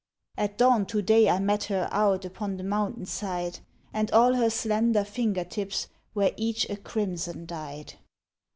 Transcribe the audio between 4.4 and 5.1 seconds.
slender